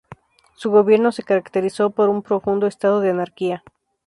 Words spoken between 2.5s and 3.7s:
estado de anarquía.